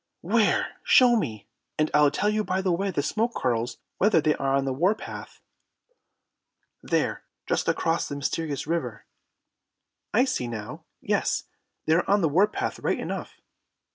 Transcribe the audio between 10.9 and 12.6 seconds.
Yes, they are on the war